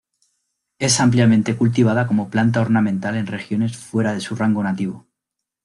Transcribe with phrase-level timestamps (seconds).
[0.79, 5.05] Es ampliamente cultivada como planta ornamental en regiones fuera de su rango nativo.